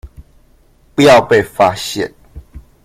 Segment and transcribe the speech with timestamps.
[0.95, 2.11] 不要被發現